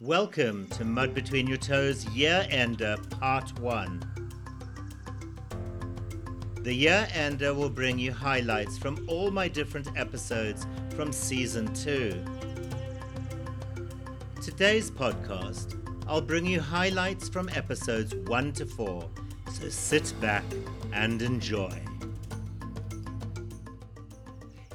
[0.00, 4.02] Welcome to Mud Between Your Toes Year Ender uh, Part 1.
[6.62, 10.66] The Year Ender uh, will bring you highlights from all my different episodes
[10.96, 12.12] from Season 2.
[14.42, 19.08] Today's podcast, I'll bring you highlights from episodes 1 to 4,
[19.52, 20.44] so sit back
[20.92, 21.72] and enjoy.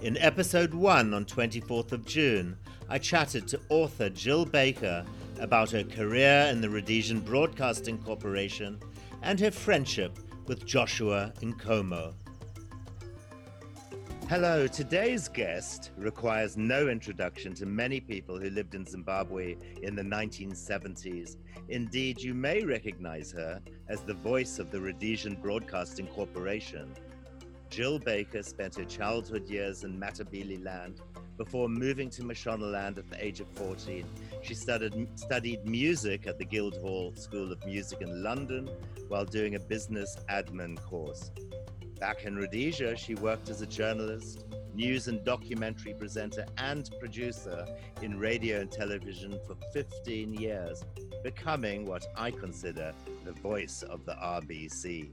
[0.02, 2.56] In episode 1 on 24th of June,
[2.92, 5.06] I chatted to author Jill Baker
[5.40, 8.80] about her career in the Rhodesian Broadcasting Corporation
[9.22, 10.18] and her friendship
[10.48, 12.16] with Joshua Nkomo.
[14.28, 20.02] Hello, today's guest requires no introduction to many people who lived in Zimbabwe in the
[20.02, 21.36] 1970s.
[21.70, 26.92] Indeed, you may recognize her as the voice of the Rhodesian Broadcasting Corporation.
[27.70, 31.02] Jill Baker spent her childhood years in Matabele land
[31.40, 34.06] before moving to Mashonaland at the age of 14.
[34.44, 38.70] She studied, studied music at the Guildhall School of Music in London
[39.08, 41.32] while doing a business admin course.
[41.98, 47.66] Back in Rhodesia, she worked as a journalist, news and documentary presenter, and producer
[48.02, 50.84] in radio and television for 15 years,
[51.24, 55.12] becoming what I consider the voice of the RBC.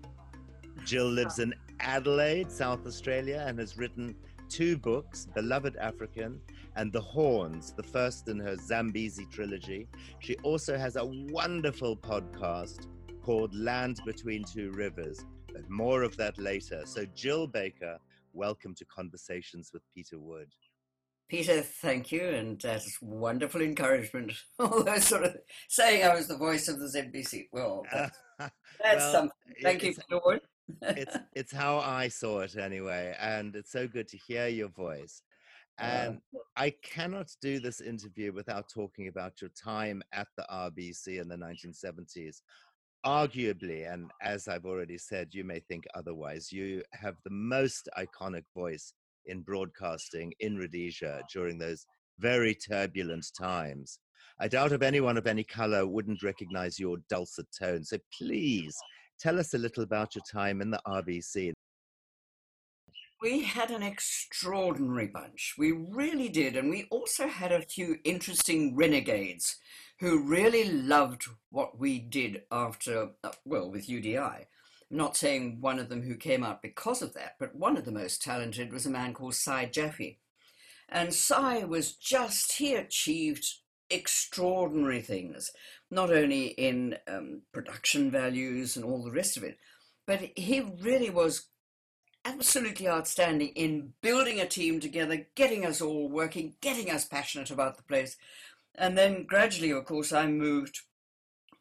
[0.85, 4.17] Jill lives in Adelaide, South Australia, and has written
[4.49, 6.41] two books Beloved African
[6.77, 9.89] and The Horns, the first in her Zambezi trilogy.
[10.21, 12.87] She also has a wonderful podcast
[13.23, 16.83] called Land Between Two Rivers, but more of that later.
[16.85, 17.99] So, Jill Baker,
[18.33, 20.49] welcome to Conversations with Peter Wood.
[21.29, 24.33] Peter, thank you, and that's wonderful encouragement.
[24.59, 25.37] Although, sort of
[25.69, 27.49] saying I was the voice of the ZBC.
[27.53, 28.53] Well, that's, that's
[28.97, 29.55] well, something.
[29.63, 30.41] Thank you, Peter Wood
[30.83, 35.23] it's it's how I saw it anyway, and it's so good to hear your voice.
[35.79, 41.21] And uh, I cannot do this interview without talking about your time at the RBC
[41.21, 42.41] in the 1970s.
[43.05, 48.45] Arguably, and as I've already said, you may think otherwise, you have the most iconic
[48.55, 48.95] voice
[49.27, 51.85] in broadcasting in Rhodesia during those
[52.19, 53.99] very turbulent times.
[54.41, 57.85] I doubt if anyone of any color wouldn't recognize your dulcet tone.
[57.85, 58.77] So please
[59.19, 61.53] Tell us a little about your time in the RBC.
[63.23, 65.55] We had an extraordinary bunch.
[65.57, 66.55] We really did.
[66.55, 69.57] And we also had a few interesting renegades
[70.01, 74.45] who really loved what we did after, uh, well, with UDI.
[74.91, 77.87] I'm not saying one of them who came out because of that, but one of
[77.87, 80.19] the most talented was a man called Cy Jaffe.
[80.89, 83.47] And Cy was just, he achieved
[83.91, 85.51] extraordinary things,
[85.91, 89.59] not only in um, production values and all the rest of it,
[90.07, 91.49] but he really was
[92.25, 97.77] absolutely outstanding in building a team together, getting us all working, getting us passionate about
[97.77, 98.17] the place.
[98.75, 100.81] And then gradually, of course, I moved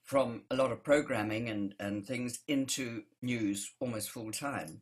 [0.03, 4.81] from a lot of programming and, and things into news almost full time.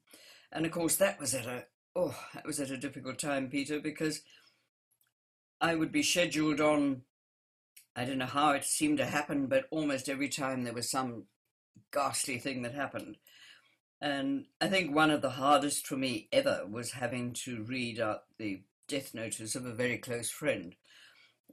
[0.52, 1.66] And of course, that was at a
[1.96, 4.22] oh, that was at a difficult time, Peter, because
[5.62, 7.04] I would be scheduled on
[7.96, 11.26] I don't know how it seemed to happen, but almost every time there was some
[11.92, 13.18] ghastly thing that happened.
[14.02, 18.24] And I think one of the hardest for me ever was having to read out
[18.38, 20.76] the death notice of a very close friend.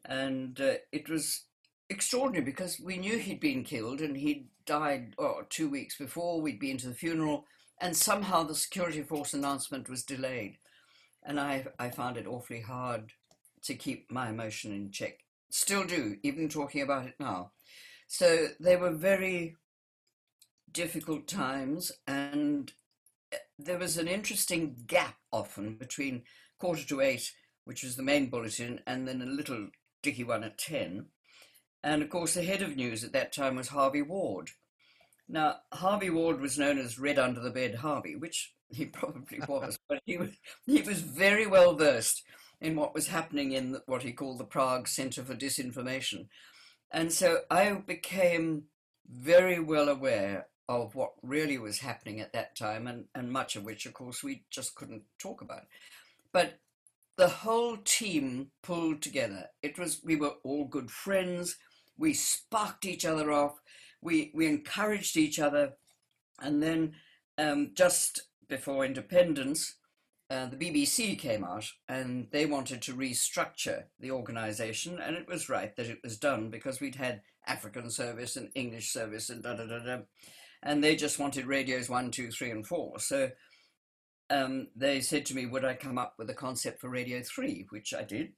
[0.05, 1.45] And uh, it was
[1.91, 6.41] extraordinary because we knew he'd been killed and he'd died oh, two weeks before.
[6.41, 7.45] We'd been to the funeral,
[7.81, 10.57] and somehow the security force announcement was delayed.
[11.23, 13.13] And I, I found it awfully hard
[13.63, 15.19] to keep my emotion in check
[15.51, 17.53] still do, even talking about it now.
[18.07, 19.57] So they were very
[20.73, 22.73] difficult times, and
[23.33, 26.23] eh, there was an interesting gap often between
[26.59, 27.33] quarter to eight,
[27.65, 29.69] which was the main bulletin, and then a little
[30.03, 31.07] dicky one at 10.
[31.83, 34.51] And of course, the head of news at that time was Harvey Ward.
[35.29, 39.79] Now, Harvey Ward was known as Red Under the Bed Harvey, which he probably was,
[39.89, 40.31] but he was,
[40.67, 42.23] he was very well versed
[42.61, 46.27] in what was happening in what he called the Prague Center for Disinformation.
[46.91, 48.65] And so I became
[49.09, 53.65] very well aware of what really was happening at that time, and, and much of
[53.65, 55.63] which, of course, we just couldn't talk about.
[56.33, 56.61] But
[57.17, 59.49] the whole team pulled together.
[59.63, 61.57] It was we were all good friends.
[61.99, 63.61] We sparked each other off.
[64.01, 65.73] We we encouraged each other,
[66.41, 66.95] and then
[67.37, 69.75] um, just before independence,
[70.31, 75.49] uh, the BBC came out and they wanted to restructure the organisation, and it was
[75.49, 79.55] right that it was done because we'd had African service and English service and da
[79.55, 79.99] da da da,
[80.63, 83.01] and they just wanted radios one, two, three, and four.
[83.01, 83.31] So
[84.31, 87.67] um, they said to me, would I come up with a concept for Radio 3,
[87.71, 88.33] which I did.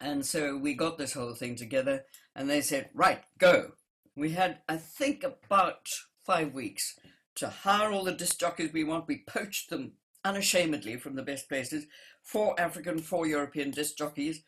[0.00, 3.72] And so we got this whole thing together, and they said, right, go.
[4.16, 5.86] We had, I think, about
[6.26, 6.98] five weeks
[7.36, 9.06] to hire all the disc jockeys we want.
[9.06, 9.92] We poached them
[10.24, 11.86] unashamedly from the best places,
[12.22, 14.42] four African, four European disc jockeys,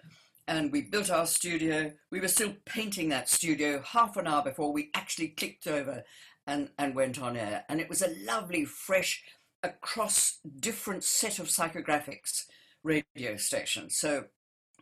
[0.48, 1.92] and we built our studio.
[2.10, 6.02] We were still painting that studio half an hour before we actually clicked over
[6.46, 7.64] and, and went on air.
[7.68, 9.22] And it was a lovely, fresh,
[9.62, 12.44] across different set of psychographics
[12.82, 13.90] radio station.
[13.90, 14.24] So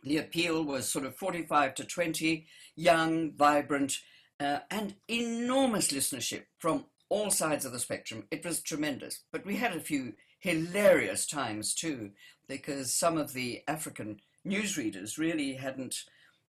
[0.03, 3.97] the appeal was sort of 45 to 20, young, vibrant,
[4.39, 8.25] uh, and enormous listenership from all sides of the spectrum.
[8.31, 9.23] It was tremendous.
[9.31, 12.11] But we had a few hilarious times too,
[12.47, 16.03] because some of the African newsreaders really hadn't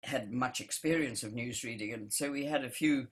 [0.04, 1.94] had much experience of newsreading.
[1.94, 3.08] And so we had a few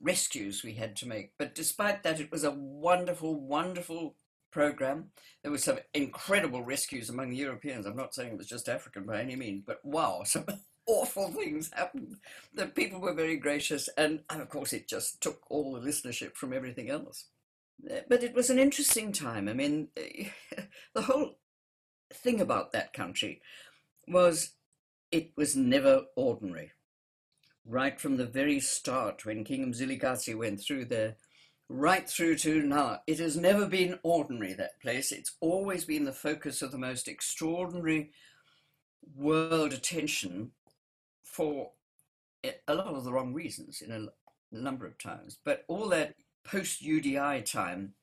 [0.00, 1.32] rescues we had to make.
[1.38, 4.16] But despite that, it was a wonderful, wonderful
[4.50, 5.10] program.
[5.42, 7.86] There were some incredible rescues among the Europeans.
[7.86, 10.46] I'm not saying it was just African by any means, but wow, some
[10.86, 12.16] awful things happened.
[12.54, 16.34] The people were very gracious, and, and of course, it just took all the listenership
[16.34, 17.26] from everything else.
[17.90, 19.48] Uh, but it was an interesting time.
[19.48, 19.88] I mean,
[20.94, 21.38] the whole
[22.12, 23.40] thing about that country
[24.06, 24.54] was
[25.10, 26.72] it was never ordinary.
[27.66, 31.16] Right from the very start, when King Mzilikazi went through there,
[31.68, 33.00] right through to now.
[33.06, 35.12] It has never been ordinary, that place.
[35.12, 38.10] It's always been the focus of the most extraordinary
[39.16, 40.52] world attention
[41.22, 41.70] for
[42.68, 44.06] a lot of the wrong reasons in a
[44.56, 45.38] number of times.
[45.44, 47.94] But all that post UDI time,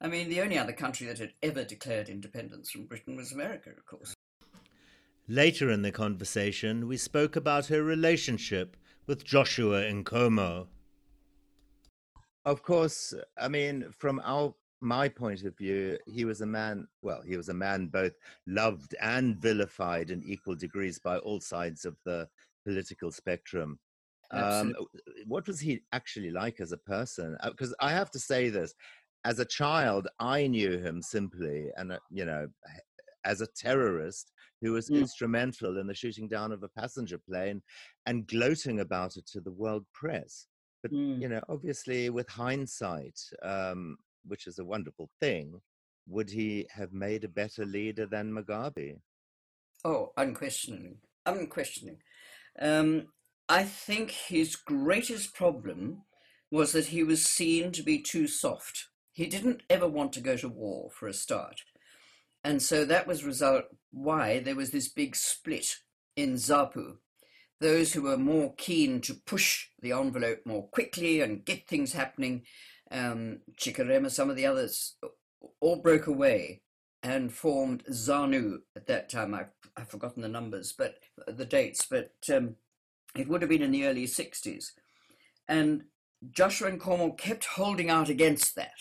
[0.00, 3.70] I mean, the only other country that had ever declared independence from Britain was America,
[3.70, 4.14] of course.
[5.26, 8.76] Later in the conversation, we spoke about her relationship
[9.06, 10.68] with Joshua Nkomo.
[12.44, 16.86] Of course, I mean, from our my point of view, he was a man.
[17.02, 18.12] Well, he was a man both
[18.46, 22.28] loved and vilified in equal degrees by all sides of the
[22.64, 23.78] political spectrum.
[24.30, 24.74] Um,
[25.26, 27.36] what was he actually like as a person?
[27.44, 28.74] Because uh, I have to say this:
[29.24, 32.48] as a child, I knew him simply, and uh, you know,
[33.24, 34.98] as a terrorist who was mm.
[34.98, 37.62] instrumental in the shooting down of a passenger plane,
[38.06, 40.46] and gloating about it to the world press.
[40.82, 41.20] But mm.
[41.20, 43.96] you know, obviously, with hindsight, um,
[44.26, 45.60] which is a wonderful thing,
[46.06, 48.98] would he have made a better leader than Mugabe?
[49.84, 50.96] Oh, unquestioning,
[51.26, 51.98] unquestioning.
[52.60, 53.06] Um,
[53.48, 56.02] I think his greatest problem
[56.50, 58.88] was that he was seen to be too soft.
[59.12, 61.62] He didn't ever want to go to war for a start.
[62.44, 65.76] And so that was result why there was this big split
[66.16, 66.98] in ZAPU
[67.60, 72.42] those who were more keen to push the envelope more quickly and get things happening,
[72.90, 74.96] um, Chikerema, some of the others,
[75.60, 76.62] all broke away
[77.02, 79.34] and formed ZANU at that time.
[79.34, 80.96] I've, I've forgotten the numbers, but
[81.26, 82.56] the dates, but um,
[83.16, 84.72] it would have been in the early 60s.
[85.48, 85.84] And
[86.30, 88.74] Joshua Nkomo kept holding out against that.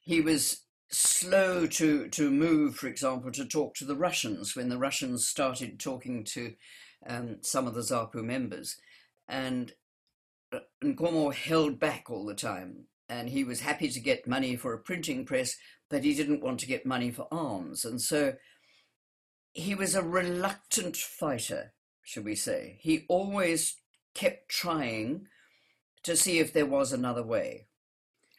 [0.00, 4.78] He was slow to, to move, for example, to talk to the Russians when the
[4.78, 6.54] Russians started talking to
[7.06, 8.76] um, some of the ZAPU members.
[9.28, 9.72] And
[10.52, 12.86] uh, Nkomo held back all the time.
[13.08, 15.56] And he was happy to get money for a printing press,
[15.90, 17.84] but he didn't want to get money for arms.
[17.84, 18.34] And so
[19.52, 21.72] he was a reluctant fighter,
[22.02, 22.78] should we say.
[22.80, 23.76] He always
[24.14, 25.28] kept trying
[26.02, 27.66] to see if there was another way.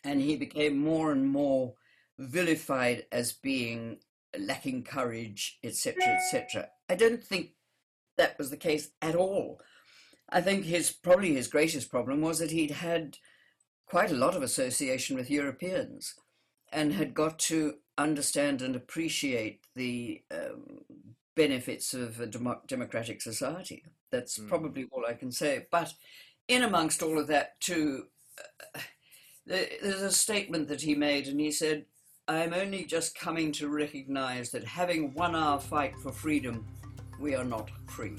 [0.04, 1.76] And he became more and more
[2.20, 4.00] vilified as being
[4.38, 6.70] lacking courage, etc., etc.
[6.90, 7.52] I don't think
[8.18, 9.62] that was the case at all.
[10.30, 13.18] I think his probably his greatest problem was that he'd had
[13.86, 16.16] quite a lot of association with Europeans
[16.72, 20.82] and had got to understand and appreciate the um,
[21.36, 23.84] benefits of a dem- democratic society.
[24.12, 24.48] That's mm.
[24.48, 25.66] probably all I can say.
[25.72, 25.94] But
[26.48, 28.06] in amongst all of that, too,
[28.76, 28.80] uh,
[29.46, 31.86] there's a statement that he made, and he said,
[32.28, 36.66] I'm only just coming to recognize that having won our fight for freedom
[37.20, 38.18] we are not free.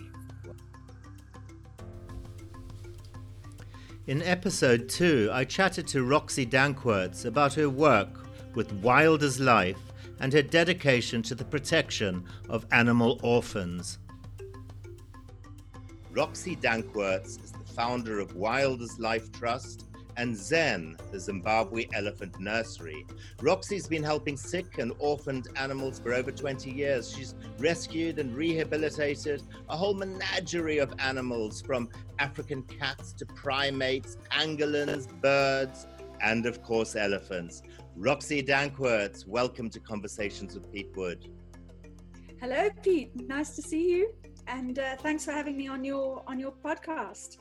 [4.06, 9.93] In episode 2, I chatted to Roxy Danckwerts about her work with Wild is Life
[10.20, 13.98] and her dedication to the protection of animal orphans.
[16.12, 22.38] Roxy Danckwerts is the founder of Wild is Life Trust and Zen, the Zimbabwe Elephant
[22.38, 23.06] Nursery.
[23.42, 27.12] Roxy's been helping sick and orphaned animals for over 20 years.
[27.12, 35.08] She's rescued and rehabilitated a whole menagerie of animals from African cats to primates, pangolins,
[35.20, 35.86] birds,
[36.20, 37.62] and of course, elephants.
[37.96, 41.28] Roxy Danckwerts, welcome to Conversations with Pete Wood.
[42.40, 43.12] Hello, Pete.
[43.28, 44.12] Nice to see you.
[44.48, 47.38] and uh, thanks for having me on your on your podcast.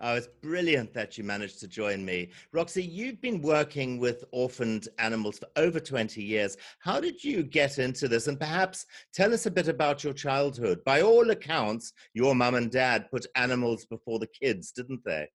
[0.00, 2.30] Oh, it's brilliant that you managed to join me.
[2.52, 6.56] Roxy, you've been working with orphaned animals for over 20 years.
[6.80, 8.26] How did you get into this?
[8.26, 10.82] And perhaps tell us a bit about your childhood.
[10.84, 15.28] By all accounts, your mum and dad put animals before the kids, didn't they?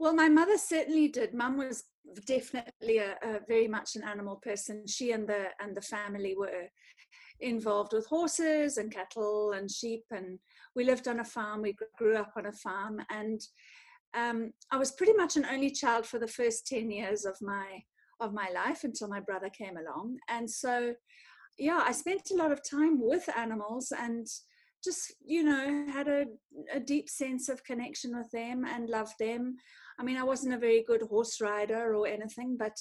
[0.00, 1.34] Well, my mother certainly did.
[1.34, 1.84] Mum was
[2.24, 4.86] definitely a, a, very much an animal person.
[4.86, 6.70] She and the and the family were
[7.40, 10.38] involved with horses and cattle and sheep, and
[10.74, 11.60] we lived on a farm.
[11.60, 13.42] We grew up on a farm, and
[14.16, 17.82] um, I was pretty much an only child for the first ten years of my
[18.20, 20.16] of my life until my brother came along.
[20.30, 20.94] And so,
[21.58, 24.26] yeah, I spent a lot of time with animals and
[24.82, 26.24] just you know had a,
[26.72, 29.56] a deep sense of connection with them and loved them
[30.00, 32.76] i mean i wasn't a very good horse rider or anything but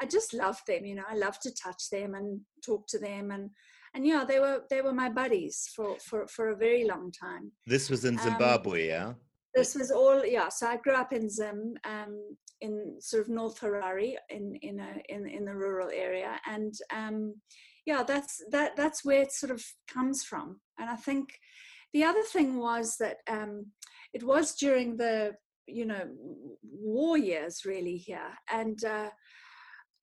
[0.00, 3.30] i just loved them you know i loved to touch them and talk to them
[3.30, 3.50] and
[3.94, 7.52] and yeah they were they were my buddies for for for a very long time
[7.66, 9.12] this was in um, zimbabwe um, yeah
[9.54, 12.18] this was all yeah so i grew up in zim um
[12.62, 17.34] in sort of north harare in in a in in the rural area and um
[17.86, 20.60] yeah, that's that that's where it sort of comes from.
[20.78, 21.28] And I think
[21.92, 23.66] the other thing was that um,
[24.14, 25.32] it was during the
[25.72, 26.02] you know
[26.62, 29.10] war years really here, and uh,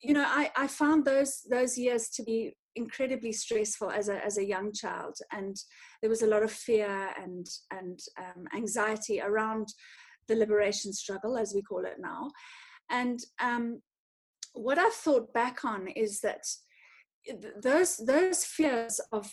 [0.02, 4.38] you know I, I found those those years to be incredibly stressful as a as
[4.38, 5.56] a young child, and
[6.02, 9.68] there was a lot of fear and and um, anxiety around
[10.28, 12.30] the liberation struggle, as we call it now,
[12.90, 13.82] and um,
[14.54, 16.44] what I've thought back on is that
[17.62, 19.32] those those fears of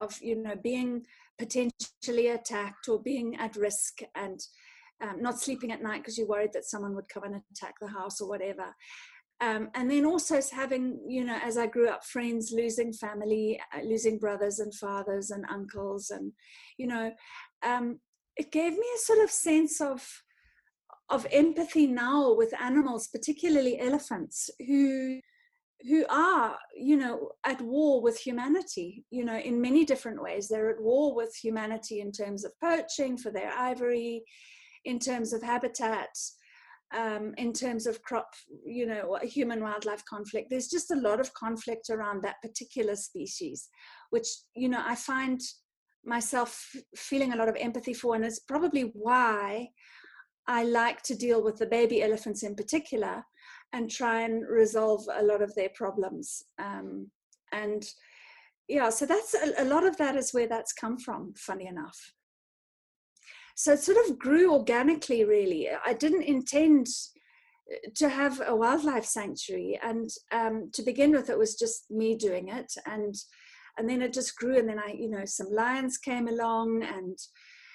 [0.00, 1.04] of you know being
[1.38, 4.40] potentially attacked or being at risk and
[5.02, 7.88] um, not sleeping at night because you're worried that someone would come and attack the
[7.88, 8.74] house or whatever.
[9.42, 13.80] Um, and then also having you know as i grew up friends losing family uh,
[13.82, 16.32] losing brothers and fathers and uncles and
[16.76, 17.10] you know
[17.62, 18.00] um,
[18.36, 20.06] it gave me a sort of sense of
[21.08, 25.20] of empathy now with animals particularly elephants who
[25.88, 30.48] who are you know at war with humanity you know in many different ways.
[30.48, 34.22] They're at war with humanity in terms of poaching for their ivory
[34.84, 36.08] in terms of habitat
[36.96, 38.28] um, in terms of crop
[38.64, 43.68] you know human wildlife conflict there's just a lot of conflict around that particular species
[44.10, 45.40] which you know i find
[46.04, 49.68] myself feeling a lot of empathy for and it's probably why
[50.48, 53.22] i like to deal with the baby elephants in particular
[53.72, 56.42] and try and resolve a lot of their problems.
[56.58, 57.10] Um,
[57.52, 57.84] and
[58.68, 62.12] yeah, so that's a, a lot of that is where that's come from, funny enough.
[63.60, 65.68] So it sort of grew organically, really.
[65.84, 66.86] I didn't intend
[67.94, 72.48] to have a wildlife sanctuary, and um, to begin with, it was just me doing
[72.48, 73.14] it, and
[73.76, 77.18] and then it just grew, and then I, you know, some lions came along, and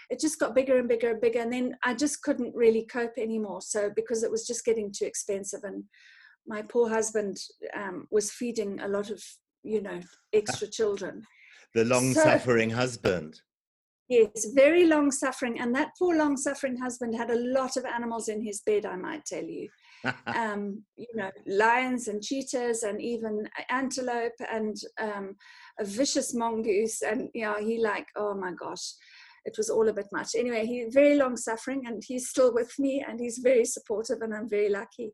[0.09, 3.17] it just got bigger and bigger and bigger and then i just couldn't really cope
[3.17, 3.61] anymore.
[3.61, 5.83] So because it was just getting too expensive and
[6.47, 7.37] my poor husband
[7.75, 9.23] um, was feeding a lot of
[9.61, 9.99] you know
[10.33, 11.21] extra children.
[11.75, 13.39] The long so, suffering husband
[14.07, 18.27] yes very long suffering and that poor long suffering husband had a lot of animals
[18.29, 19.67] in his bed i might tell you
[20.27, 25.35] um, you know lions and cheetahs and even antelope and um,
[25.79, 28.93] a vicious mongoose and you know he like oh my gosh
[29.45, 30.29] it was all a bit much.
[30.35, 34.33] Anyway, he's very long suffering and he's still with me and he's very supportive and
[34.33, 35.13] I'm very lucky.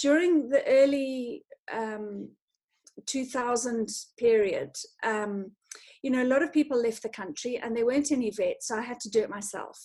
[0.00, 2.30] During the early um,
[3.06, 4.70] 2000 period,
[5.04, 5.52] um,
[6.04, 8.76] you know, a lot of people left the country and there weren't any vets, so
[8.76, 9.80] I had to do it myself.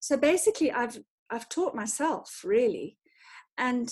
[0.00, 0.98] So basically, I've
[1.30, 2.98] I've taught myself really,
[3.56, 3.88] and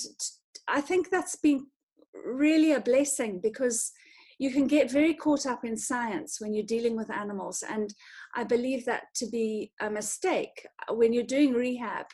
[0.68, 1.66] I think that's been
[2.12, 3.92] really a blessing because
[4.38, 7.64] you can get very caught up in science when you're dealing with animals.
[7.66, 7.94] And
[8.36, 10.66] I believe that to be a mistake.
[10.90, 12.06] When you're doing rehab,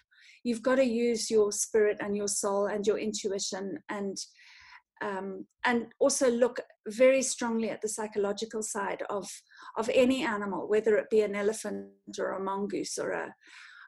[0.45, 4.17] you've got to use your spirit and your soul and your intuition and
[5.03, 9.29] um, and also look very strongly at the psychological side of
[9.77, 13.35] of any animal, whether it be an elephant or a mongoose or a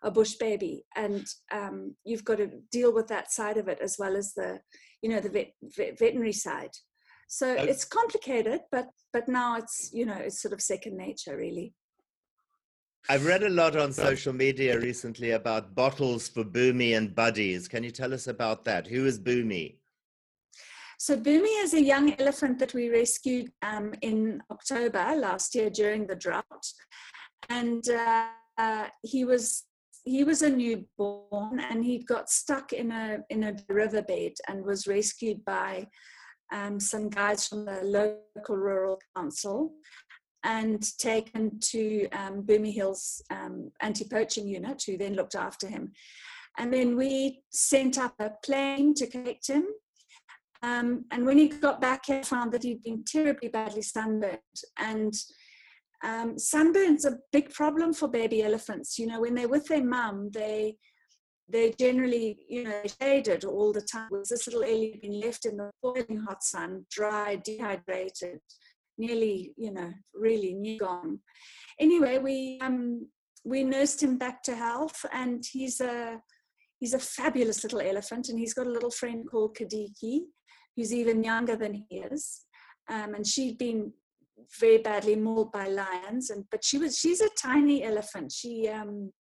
[0.05, 3.97] a bush baby, and um, you've got to deal with that side of it as
[3.99, 4.61] well as the
[5.01, 6.73] you know the vet, vet, veterinary side.
[7.29, 11.37] So uh, it's complicated, but but now it's you know it's sort of second nature
[11.37, 11.75] really.
[13.09, 17.67] I've read a lot on social media recently about bottles for Bumi and buddies.
[17.67, 18.87] Can you tell us about that?
[18.87, 19.79] Who is Bumi?
[21.03, 26.07] So Bumi is a young elephant that we rescued um, in October last year during
[26.07, 26.65] the drought,
[27.49, 29.65] and uh, uh, he was
[30.05, 34.87] he was a newborn and he got stuck in a in a riverbed and was
[34.87, 35.89] rescued by
[36.53, 39.73] um, some guys from the local rural council.
[40.45, 45.93] and taken to um, Bumi Hills um, anti-poaching unit, who then looked after him.
[46.59, 49.65] And then we sent up a plane to collect him.
[50.63, 54.39] Um, and when he got back, he found that he'd been terribly badly sunburned.
[54.79, 55.13] And
[56.05, 58.99] um, sunburn's a big problem for baby elephants.
[58.99, 60.77] You know, when they're with their mum, they
[61.49, 64.09] they generally, you know, shaded all the time.
[64.11, 68.41] Was this little Ellie been left in the boiling hot sun, dry, dehydrated,
[68.97, 71.19] nearly, you know, really near gone.
[71.79, 73.07] Anyway, we um,
[73.45, 76.21] we nursed him back to health, and he's a
[76.81, 80.23] he's a fabulous little elephant, and he's got a little friend called Kadiki,
[80.77, 82.43] who's even younger than he is,
[82.89, 83.93] um, and she'd been
[84.59, 88.33] very badly mauled by lions, and but she was she's a tiny elephant.
[88.33, 89.13] She um,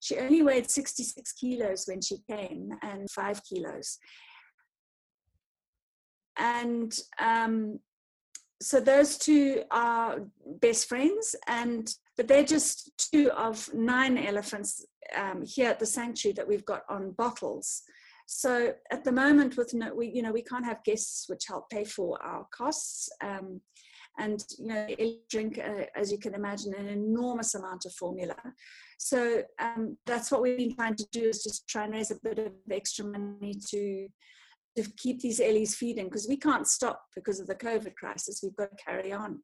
[0.00, 3.98] she only weighed 66 kilos when she came, and five kilos.
[6.36, 7.78] And um,
[8.64, 10.20] so those two are
[10.60, 14.86] best friends and but they're just two of nine elephants
[15.16, 17.82] um, here at the sanctuary that we've got on bottles
[18.26, 21.68] so at the moment with no we you know we can't have guests which help
[21.70, 23.60] pay for our costs um,
[24.18, 24.86] and you know
[25.28, 28.36] drink uh, as you can imagine an enormous amount of formula
[28.98, 32.16] so um, that's what we've been trying to do is just try and raise a
[32.22, 34.08] bit of extra money to
[34.76, 38.40] to keep these Ellies feeding because we can't stop because of the COVID crisis.
[38.42, 39.40] We've got to carry on.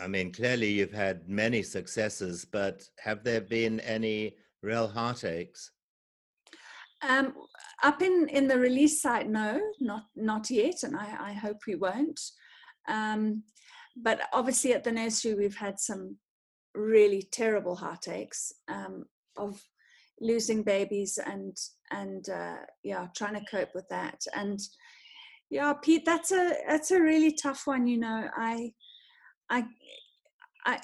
[0.00, 5.70] I mean, clearly you've had many successes, but have there been any real heartaches?
[7.08, 7.34] Um,
[7.82, 11.74] up in, in the release site, no, not not yet, and I, I hope we
[11.74, 12.20] won't.
[12.88, 13.42] Um,
[13.96, 16.16] but obviously, at the nursery, we've had some
[16.74, 19.04] really terrible heartaches um,
[19.36, 19.60] of
[20.20, 21.56] losing babies and
[21.90, 24.60] and uh, yeah trying to cope with that and
[25.50, 28.70] yeah pete that's a that's a really tough one you know i
[29.50, 29.64] i
[30.64, 30.78] i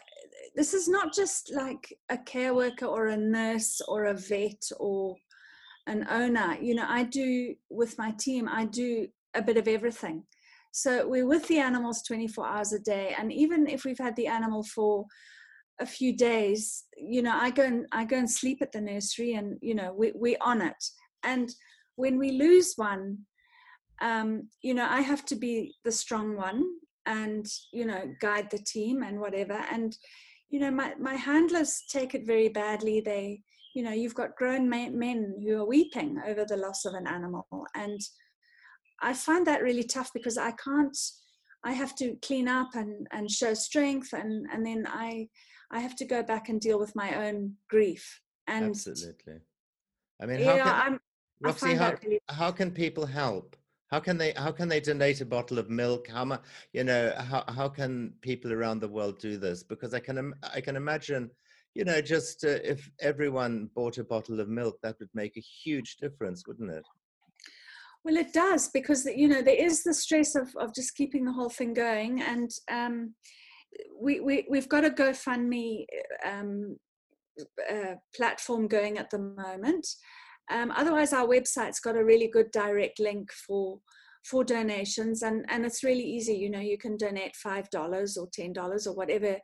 [0.56, 5.14] this is not just like a care worker or a nurse or a vet or
[5.88, 10.24] an owner you know i do with my team i do a bit of everything.
[10.70, 14.26] So we're with the animals 24 hours a day and even if we've had the
[14.26, 15.06] animal for
[15.80, 19.34] a few days you know i go and i go and sleep at the nursery
[19.34, 20.84] and you know we, we're on it.
[21.22, 21.48] And
[21.96, 23.18] when we lose one
[24.00, 26.64] um, you know i have to be the strong one
[27.06, 29.64] and you know guide the team and whatever.
[29.72, 29.96] And
[30.50, 33.00] you know my, my handlers take it very badly.
[33.00, 33.40] They
[33.74, 37.46] you know you've got grown men who are weeping over the loss of an animal
[37.74, 38.00] and
[39.02, 40.96] i find that really tough because i can't
[41.64, 45.26] i have to clean up and and show strength and and then i
[45.70, 48.20] I have to go back and deal with my own grief.
[48.46, 49.40] And absolutely.
[50.20, 51.00] I mean, how yeah, can,
[51.40, 52.20] Roxy, how, really...
[52.28, 53.56] how can people help?
[53.90, 56.08] How can they how can they donate a bottle of milk?
[56.08, 57.12] How much you know?
[57.16, 59.62] How how can people around the world do this?
[59.62, 61.30] Because I can I can imagine,
[61.74, 65.40] you know, just uh, if everyone bought a bottle of milk, that would make a
[65.40, 66.84] huge difference, wouldn't it?
[68.04, 71.32] Well, it does because you know there is the stress of of just keeping the
[71.32, 73.14] whole thing going, and um,
[74.00, 75.84] we, we we've got a GoFundMe
[76.24, 76.76] um,
[77.70, 79.86] uh, platform going at the moment.
[80.50, 83.80] Um, otherwise, our website's got a really good direct link for
[84.24, 86.34] for donations, and and it's really easy.
[86.34, 89.38] You know, you can donate five dollars or ten dollars or whatever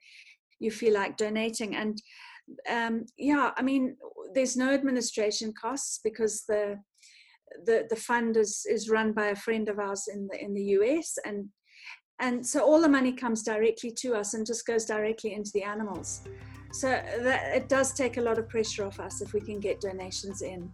[0.65, 2.01] you feel like donating, and
[2.71, 3.97] um, yeah, I mean,
[4.35, 6.79] there's no administration costs because the
[7.67, 10.65] the the fund is is run by a friend of ours in the in the
[10.79, 11.49] US, and
[12.21, 15.63] and so all the money comes directly to us and just goes directly into the
[15.63, 16.23] animals.
[16.73, 19.81] So that it does take a lot of pressure off us if we can get
[19.81, 20.71] donations in.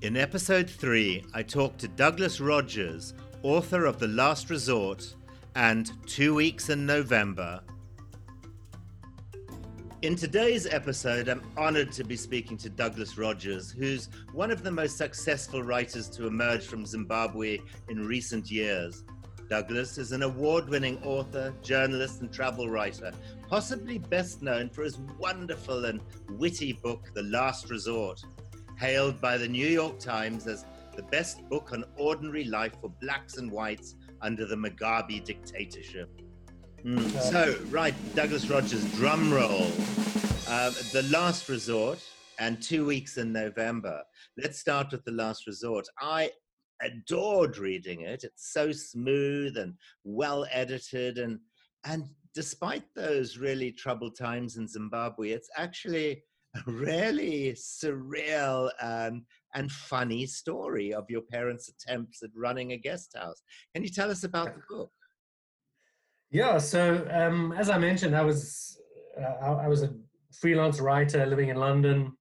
[0.00, 5.14] In episode 3 i talked to douglas rogers author of the last resort
[5.54, 7.60] and two weeks in november
[10.02, 14.70] in today's episode, I'm honored to be speaking to Douglas Rogers, who's one of the
[14.72, 19.04] most successful writers to emerge from Zimbabwe in recent years.
[19.48, 23.12] Douglas is an award winning author, journalist, and travel writer,
[23.48, 28.24] possibly best known for his wonderful and witty book, The Last Resort,
[28.76, 30.64] hailed by the New York Times as
[30.96, 36.08] the best book on ordinary life for blacks and whites under the Mugabe dictatorship.
[36.84, 37.10] Mm.
[37.20, 39.66] So, right, Douglas Rogers, drum roll.
[40.48, 42.02] Um, the Last Resort
[42.38, 44.02] and two weeks in November.
[44.36, 45.86] Let's start with The Last Resort.
[46.00, 46.30] I
[46.82, 48.24] adored reading it.
[48.24, 51.18] It's so smooth and well edited.
[51.18, 51.38] And,
[51.84, 52.04] and
[52.34, 56.24] despite those really troubled times in Zimbabwe, it's actually
[56.56, 59.22] a really surreal and,
[59.54, 63.42] and funny story of your parents' attempts at running a guest house.
[63.74, 64.90] Can you tell us about the book?
[66.30, 68.78] Yeah, so um, as I mentioned, I was
[69.20, 69.92] uh, I, was a
[70.32, 72.16] freelance writer living in London,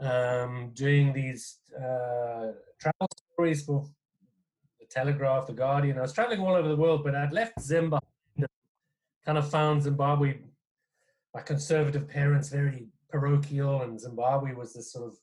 [0.00, 3.86] um, doing these uh, travel stories for
[4.78, 5.96] the Telegraph, the Guardian.
[5.96, 8.06] I was traveling all over the world, but I'd left Zimbabwe,
[9.24, 10.40] kind of found Zimbabwe.
[11.34, 15.16] My conservative parents very parochial, and Zimbabwe was this sort of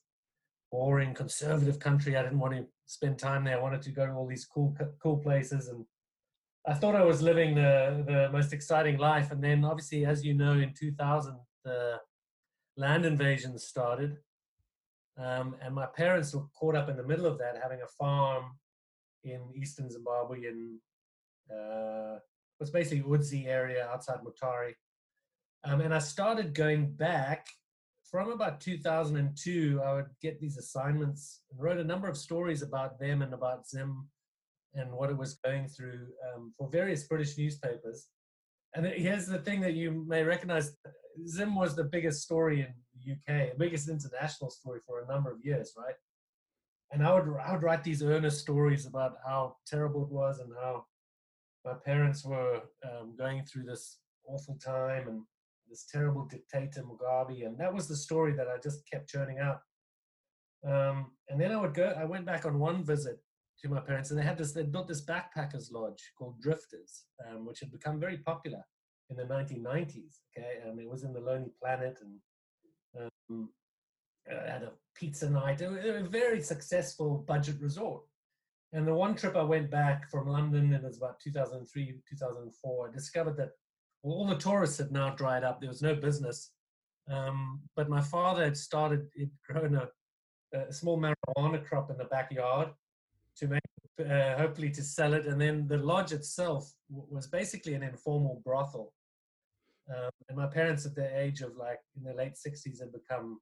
[0.70, 2.16] boring conservative country.
[2.16, 3.58] I didn't want to spend time there.
[3.58, 5.84] I wanted to go to all these cool cool places, and
[6.66, 9.30] I thought I was living the the most exciting life.
[9.30, 12.00] And then, obviously, as you know, in 2000, the
[12.76, 14.18] land invasion started,
[15.16, 18.44] um, and my parents were caught up in the middle of that, having a farm
[19.24, 20.78] in eastern Zimbabwe in
[21.50, 22.18] uh,
[22.60, 24.74] was basically Odzi area outside Mutare.
[25.64, 27.46] Um, and I started going back
[28.10, 29.80] from about 2002.
[29.84, 33.68] I would get these assignments and wrote a number of stories about them and about
[33.68, 34.08] Zim
[34.74, 38.08] and what it was going through um, for various British newspapers.
[38.74, 40.76] And here's the thing that you may recognize
[41.26, 45.30] Zim was the biggest story in the UK, the biggest international story for a number
[45.30, 45.94] of years, right?
[46.92, 50.50] And I would, I would write these earnest stories about how terrible it was and
[50.60, 50.84] how
[51.64, 55.22] my parents were um, going through this awful time and
[55.68, 59.60] this terrible dictator Mugabe, and that was the story that I just kept churning out.
[60.66, 61.94] Um, and then I would go.
[61.96, 63.18] I went back on one visit
[63.60, 64.52] to my parents, and they had this.
[64.52, 68.62] They built this backpackers lodge called Drifters, um, which had become very popular
[69.10, 70.18] in the 1990s.
[70.36, 73.50] Okay, and it was in the Lonely Planet, and um,
[74.30, 75.60] uh, had a pizza night.
[75.60, 78.02] It was a very successful budget resort.
[78.72, 82.88] And the one trip I went back from London, and it was about 2003, 2004,
[82.88, 83.52] I discovered that
[84.02, 85.60] all the tourists had now dried up.
[85.60, 86.50] There was no business.
[87.10, 89.88] Um, but my father had started, he'd grown a,
[90.56, 92.68] a, small marijuana crop in the backyard
[93.36, 93.62] to make,
[94.00, 95.26] uh, hopefully to sell it.
[95.26, 98.92] And then the lodge itself was basically an informal brothel.
[99.88, 103.40] Um, and my parents at the age of like in the late 60s had become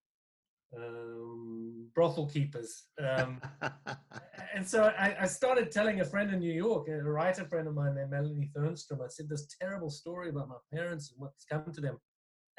[0.74, 2.85] um, brothel keepers.
[2.98, 3.40] Um,
[4.55, 7.74] and so I, I, started telling a friend in New York, a writer friend of
[7.74, 11.72] mine named Melanie Thernstrom, I said this terrible story about my parents and what's come
[11.72, 11.98] to them.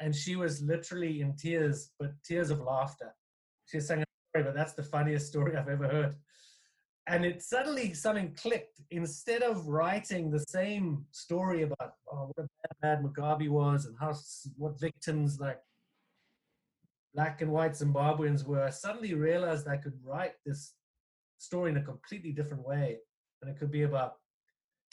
[0.00, 3.12] And she was literally in tears, but tears of laughter.
[3.66, 6.14] She was saying, but that's the funniest story I've ever heard.
[7.08, 8.80] And it suddenly something clicked.
[8.90, 12.48] Instead of writing the same story about oh, what a
[12.82, 14.14] bad, bad Mugabe was and how
[14.56, 15.58] what victims like
[17.18, 20.74] black and white Zimbabweans were, I suddenly realized I could write this
[21.38, 22.98] story in a completely different way.
[23.42, 24.12] And it could be about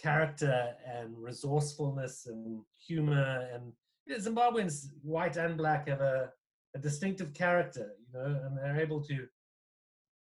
[0.01, 3.47] character and resourcefulness and humor.
[3.53, 3.71] And
[4.07, 6.31] you know, Zimbabweans, white and black, have a,
[6.75, 9.17] a, distinctive character, you know, and they're able to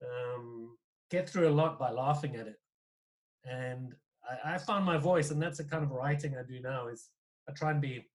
[0.07, 0.77] um,
[1.11, 2.61] get through a lot by laughing at it.
[3.51, 3.95] And
[4.31, 6.89] I, I found my voice, and that's the kind of writing I do now.
[6.89, 7.09] Is
[7.49, 8.07] I try and be,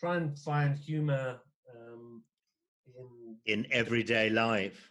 [0.00, 1.40] try and find humor
[1.76, 2.22] um,
[2.98, 4.90] in in everyday life.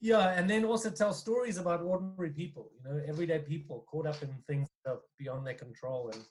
[0.00, 4.22] Yeah, and then also tell stories about ordinary people, you know, everyday people caught up
[4.22, 6.10] in things that are beyond their control.
[6.10, 6.22] And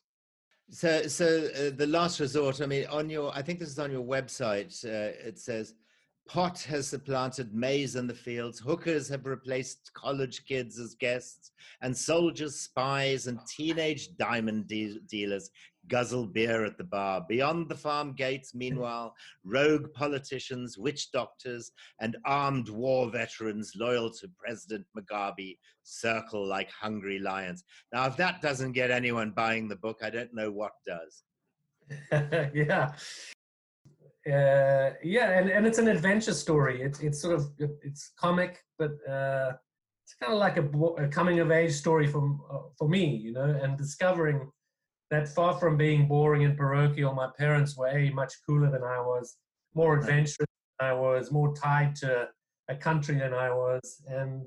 [0.71, 2.61] so, so uh, the last resort.
[2.61, 4.83] I mean, on your, I think this is on your website.
[4.83, 5.75] Uh, it says
[6.27, 11.95] pot has supplanted maize in the fields, hookers have replaced college kids as guests, and
[11.95, 15.49] soldiers, spies, and teenage diamond de- dealers
[15.89, 17.25] guzzle beer at the bar.
[17.27, 24.29] Beyond the farm gates, meanwhile, rogue politicians, witch doctors, and armed war veterans loyal to
[24.37, 27.63] President Mugabe circle like hungry lions.
[27.91, 31.23] Now, if that doesn't get anyone buying the book, I don't know what does.
[32.53, 32.93] yeah
[34.27, 36.81] uh, yeah, and, and it's an adventure story.
[36.81, 39.53] It's it's sort of it's comic, but uh,
[40.03, 43.31] it's kind of like a, a, coming of age story from uh, for me, you
[43.31, 44.51] know, and discovering
[45.11, 48.99] that far from being boring and parochial, my parents were a much cooler than I
[48.99, 49.37] was,
[49.73, 50.37] more adventurous
[50.79, 52.27] than I was, more tied to
[52.69, 54.45] a country than I was, and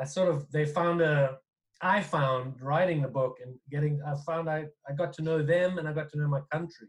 [0.00, 1.36] I sort of they found a
[1.82, 5.78] I found writing the book and getting I found I, I got to know them
[5.78, 6.88] and I got to know my country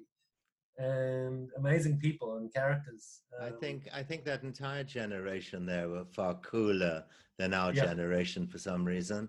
[0.77, 3.21] and amazing people and characters.
[3.39, 7.03] Um, I think I think that entire generation there were far cooler
[7.37, 7.85] than our yeah.
[7.85, 9.27] generation for some reason.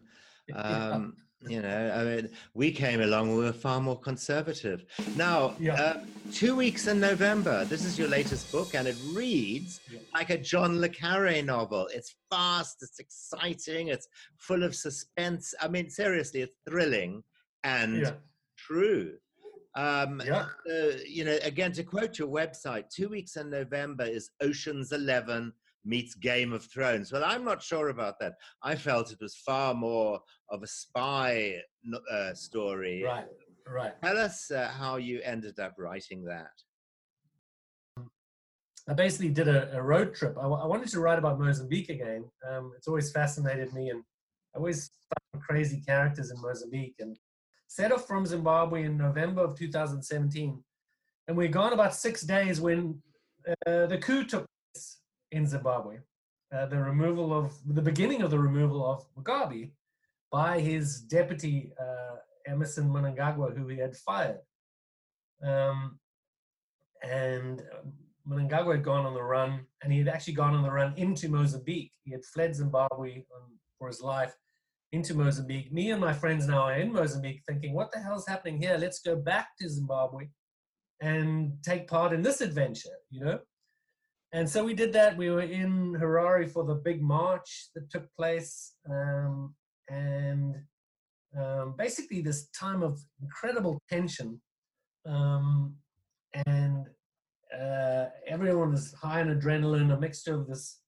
[0.55, 1.17] Um.
[1.47, 4.87] You know, I mean, we came along, we were far more conservative.
[5.15, 5.75] Now, yeah.
[5.75, 9.81] uh, two weeks in November, this is your latest book, and it reads
[10.15, 11.87] like a John Le Carre novel.
[11.93, 15.53] It's fast, it's exciting, it's full of suspense.
[15.61, 17.23] I mean, seriously, it's thrilling
[17.63, 18.15] and
[18.57, 19.13] true.
[19.77, 20.47] Um, yeah.
[20.71, 25.53] Uh, you know, again, to quote your website, two weeks in November is Ocean's Eleven
[25.85, 27.13] meets Game of Thrones.
[27.13, 28.35] Well, I'm not sure about that.
[28.63, 30.21] I felt it was far more
[30.51, 31.61] of a spy
[32.11, 33.03] uh, story.
[33.05, 33.27] Right.
[33.67, 33.93] Right.
[34.03, 36.51] Tell us uh, how you ended up writing that.
[38.87, 40.37] I basically did a, a road trip.
[40.39, 42.27] I, w- I wanted to write about Mozambique again.
[42.47, 44.03] Um, it's always fascinated me, and
[44.55, 44.91] I always
[45.33, 46.97] found crazy characters in Mozambique.
[46.99, 47.17] And
[47.67, 50.63] set off from Zimbabwe in November of 2017,
[51.29, 53.01] and we'd gone about six days when
[53.67, 54.54] uh, the coup took place
[55.35, 55.99] in Zimbabwe.
[56.55, 59.73] Uh, the removal of the beginning of the removal of Mugabe
[60.31, 62.17] by his deputy uh,
[62.47, 64.39] Emmerson Mnangagwa, who he had fired.
[65.43, 65.99] Um,
[67.03, 67.63] and
[68.29, 71.29] Mnangagwa had gone on the run, and he had actually gone on the run into
[71.29, 71.93] Mozambique.
[72.05, 74.35] He had fled Zimbabwe um, for his life
[74.93, 75.73] into Mozambique.
[75.73, 78.77] Me and my friends now are in Mozambique thinking, what the hell's happening here?
[78.79, 80.29] Let's go back to Zimbabwe
[81.03, 83.39] and take part in this adventure, you know?
[84.35, 85.17] And so we did that.
[85.17, 88.75] We were in Harare for the big march that took place.
[88.91, 89.55] Um,
[89.89, 90.57] and
[91.39, 94.41] um, basically, this time of incredible tension.
[95.07, 95.77] Um,
[96.47, 96.89] and
[97.57, 100.81] uh, everyone is high on adrenaline, a mixture of this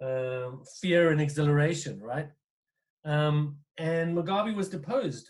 [0.00, 2.28] um, fear and exhilaration, right?
[3.04, 5.28] Um, and Mugabe was deposed.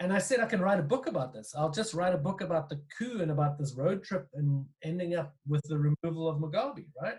[0.00, 1.54] And I said, I can write a book about this.
[1.54, 5.14] I'll just write a book about the coup and about this road trip and ending
[5.14, 7.18] up with the removal of Mugabe, right?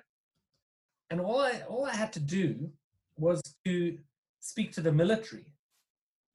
[1.12, 2.72] And all I, all I had to do
[3.18, 4.00] was to
[4.40, 5.46] speak to the military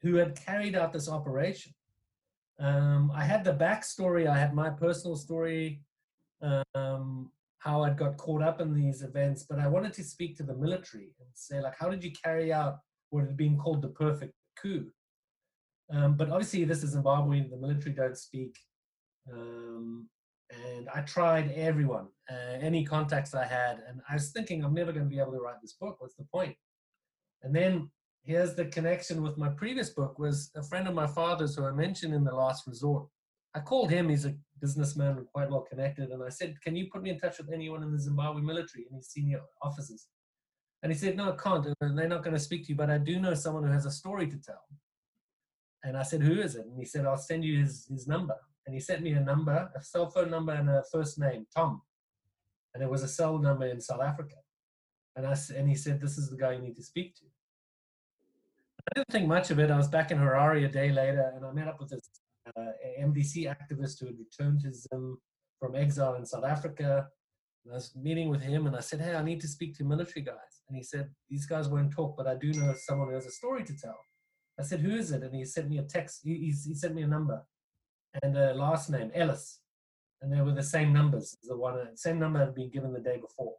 [0.03, 1.73] who had carried out this operation.
[2.61, 5.81] Um, I had the backstory, I had my personal story,
[6.75, 10.45] um, how I'd got caught up in these events, but I wanted to speak to
[10.45, 12.79] the military and say, like, how did you carry out
[13.11, 14.87] what had been called the perfect coup?
[15.91, 18.57] Um, but obviously, this is Zimbabwe, the military don't speak.
[19.33, 20.09] Um,
[20.51, 24.93] and I tried everyone, uh, any contacts I had, and I was thinking, I'm never
[24.93, 25.97] going to be able to write this book.
[25.99, 26.57] What's the point?
[27.43, 27.91] And then
[28.23, 31.73] here's the connection with my previous book was a friend of my father's who I
[31.73, 33.07] mentioned in the last resort.
[33.55, 36.89] I called him, he's a businessman and quite well connected, and I said, Can you
[36.93, 40.09] put me in touch with anyone in the Zimbabwe military any senior officers?
[40.83, 41.67] And he said, No, I can't.
[41.81, 43.91] They're not going to speak to you, but I do know someone who has a
[43.91, 44.63] story to tell.
[45.87, 46.67] And I said, Who is it?
[46.67, 48.35] And he said, I'll send you his, his number.
[48.67, 51.81] And he sent me a number, a cell phone number, and a first name, Tom.
[52.75, 54.35] And it was a cell number in South Africa.
[55.15, 57.25] And, I, and he said, This is the guy you need to speak to.
[58.89, 59.71] I didn't think much of it.
[59.71, 62.11] I was back in Harare a day later, and I met up with this
[62.57, 65.19] uh, MDC activist who had returned his um,
[65.61, 67.07] from exile in South Africa.
[67.65, 69.85] And I was meeting with him, and I said, "Hey, I need to speak to
[69.85, 73.15] military guys." And he said, "These guys won't talk, but I do know someone who
[73.15, 73.99] has a story to tell."
[74.59, 76.21] I said, "Who is it?" And he sent me a text.
[76.25, 77.43] He, he, he sent me a number
[78.23, 79.61] and a last name, Ellis,
[80.23, 83.01] and they were the same numbers as the one, same number had been given the
[83.01, 83.55] day before.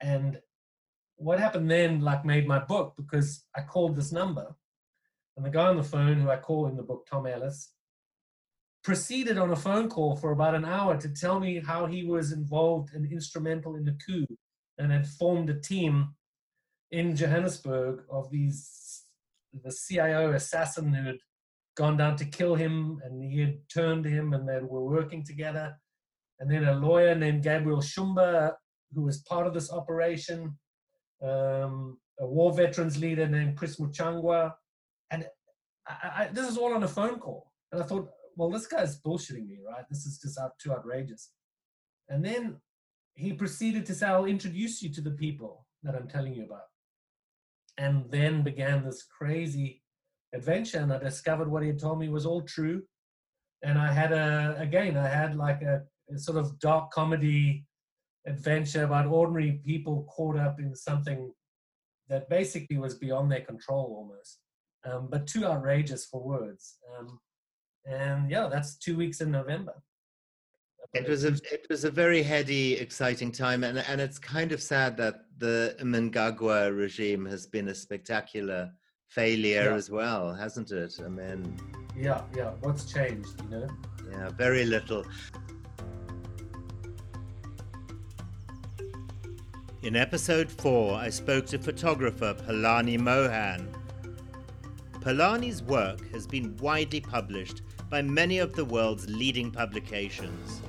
[0.00, 0.40] And
[1.16, 4.54] what happened then like made my book because I called this number
[5.36, 7.72] and the guy on the phone who I call in the book, Tom Ellis,
[8.84, 12.32] proceeded on a phone call for about an hour to tell me how he was
[12.32, 14.26] involved and instrumental in the coup
[14.78, 16.08] and had formed a team
[16.90, 18.68] in Johannesburg of these
[19.62, 21.18] the CIO assassin who had
[21.76, 25.74] gone down to kill him and he had turned him and they were working together.
[26.40, 28.52] And then a lawyer named Gabriel Shumba,
[28.94, 30.58] who was part of this operation,
[31.22, 34.52] um, a war veterans leader named Chris Mutsvangwa.
[35.10, 35.26] And
[35.86, 37.52] I, I, this is all on a phone call.
[37.70, 39.84] And I thought, well, this guy's bullshitting me, right?
[39.90, 41.30] This is just out, too outrageous.
[42.08, 42.56] And then
[43.14, 46.71] he proceeded to say, I'll introduce you to the people that I'm telling you about.
[47.78, 49.82] And then began this crazy
[50.34, 50.78] adventure.
[50.78, 52.82] And I discovered what he had told me was all true.
[53.62, 55.82] And I had a, again, I had like a,
[56.12, 57.64] a sort of dark comedy
[58.26, 61.32] adventure about ordinary people caught up in something
[62.08, 64.38] that basically was beyond their control almost,
[64.84, 66.76] um, but too outrageous for words.
[66.98, 67.18] Um,
[67.86, 69.74] and yeah, that's two weeks in November.
[70.94, 74.60] It was a it was a very heady, exciting time, and and it's kind of
[74.60, 78.70] sad that the Mnangagwa regime has been a spectacular
[79.08, 79.74] failure Yeah.
[79.74, 80.94] as well, hasn't it?
[81.04, 81.56] I mean,
[81.96, 82.52] Yeah, yeah.
[82.60, 83.68] What's changed, you know?
[84.12, 85.04] yeah, very little.
[89.82, 93.68] In episode 4, I spoke to photographer Palani Mohan.
[95.00, 100.60] Palani's work has been widely published by many of the world's leading publications.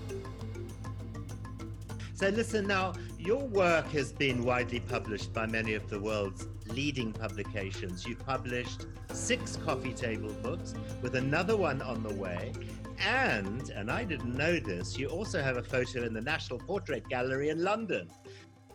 [2.16, 2.94] So, listen now,
[3.26, 8.06] your work has been widely published by many of the world's leading publications.
[8.06, 12.52] You've published six coffee table books, with another one on the way.
[13.00, 17.08] And, and I didn't know this, you also have a photo in the National Portrait
[17.08, 18.10] Gallery in London.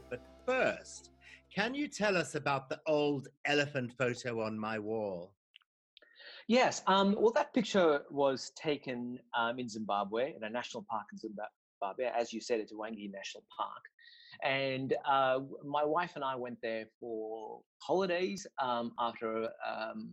[0.09, 1.11] But first,
[1.55, 5.35] can you tell us about the old elephant photo on my wall?
[6.47, 6.83] Yes.
[6.87, 12.11] Um, well, that picture was taken um, in Zimbabwe, in a national park in Zimbabwe.
[12.19, 13.83] As you said, it's Hwange National Park.
[14.45, 20.11] And uh, my wife and I went there for holidays um, after, um,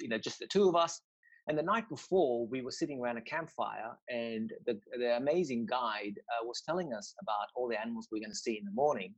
[0.00, 1.00] you know, just the two of us.
[1.46, 6.14] And the night before, we were sitting around a campfire, and the, the amazing guide
[6.16, 8.70] uh, was telling us about all the animals we are going to see in the
[8.70, 9.14] morning.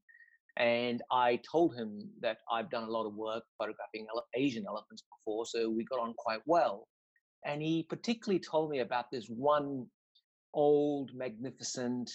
[0.56, 5.46] And I told him that I've done a lot of work photographing Asian elephants before,
[5.46, 6.88] so we got on quite well.
[7.44, 9.86] And he particularly told me about this one
[10.52, 12.10] old, magnificent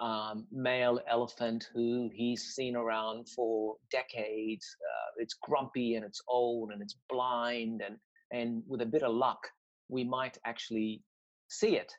[0.00, 4.76] um, male elephant who he's seen around for decades.
[4.80, 7.96] Uh, it's grumpy and it's old and it's blind, and
[8.32, 9.48] and with a bit of luck,
[9.88, 11.02] we might actually
[11.48, 11.92] see it.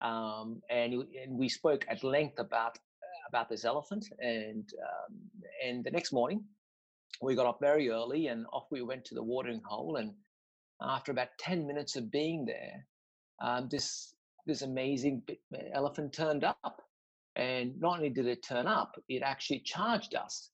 [0.00, 2.78] Um, and, and we spoke at length about
[3.28, 4.06] about this elephant.
[4.18, 5.18] And um,
[5.66, 6.44] and the next morning,
[7.20, 9.96] we got up very early and off we went to the watering hole.
[9.96, 10.12] And
[10.80, 12.86] after about ten minutes of being there,
[13.40, 14.14] um, this
[14.46, 15.22] this amazing
[15.72, 16.81] elephant turned up.
[17.36, 20.50] And not only did it turn up, it actually charged us.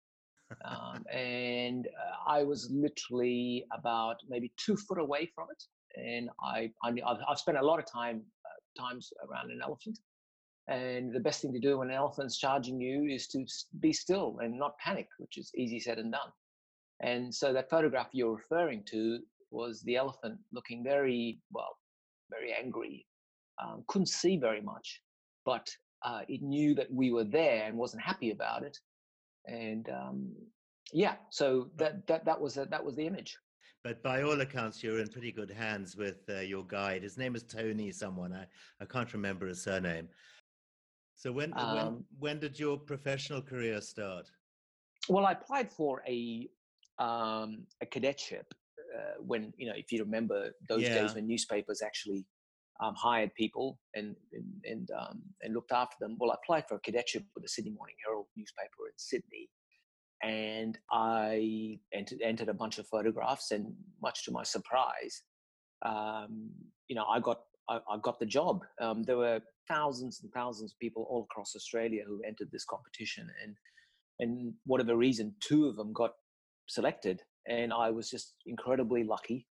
[0.65, 5.63] Um, and uh, I was literally about maybe two foot away from it.
[6.01, 6.93] And I, I
[7.29, 9.99] have spent a lot of time uh, times around an elephant,
[10.69, 13.45] and the best thing to do when an elephant's charging you is to
[13.81, 16.31] be still and not panic, which is easy said and done.
[17.01, 19.19] And so that photograph you're referring to
[19.51, 21.77] was the elephant looking very, well,
[22.31, 23.07] very angry,
[23.63, 25.01] um, couldn't see very much,
[25.47, 25.69] but
[26.03, 28.79] uh, it knew that we were there and wasn't happy about it.
[29.47, 30.33] And um,
[30.93, 33.37] yeah, so that, that, that, was, a, that was the image.
[33.85, 37.03] But by all accounts, you're in pretty good hands with uh, your guide.
[37.03, 38.33] His name is Tony, someone.
[38.33, 38.47] I,
[38.81, 40.09] I can't remember his surname.
[41.15, 44.31] So when um, when when did your professional career start?
[45.09, 46.49] Well, I applied for a
[46.99, 48.55] um, a cadetship
[48.97, 50.95] uh, when you know if you remember those yeah.
[51.03, 52.25] days when newspapers actually
[52.81, 56.17] um, hired people and and and, um, and looked after them.
[56.19, 59.49] Well, I applied for a cadetship with the Sydney Morning Herald newspaper in Sydney,
[60.23, 65.23] and I entered, entered a bunch of photographs, and much to my surprise,
[65.85, 66.51] um,
[66.89, 68.65] you know, I got I, I got the job.
[68.81, 73.29] Um, there were thousands and thousands of people all across Australia who entered this competition,
[73.45, 73.57] and
[74.21, 76.13] and whatever reason, two of them got
[76.69, 79.48] selected, and I was just incredibly lucky.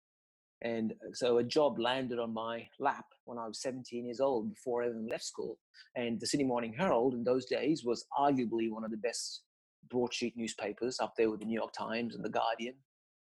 [0.66, 4.82] And so a job landed on my lap when I was 17 years old before
[4.82, 5.60] I even left school.
[5.96, 9.44] And the Sydney Morning Herald in those days was arguably one of the best
[9.92, 12.74] broadsheet newspapers up there with the New York Times and the Guardian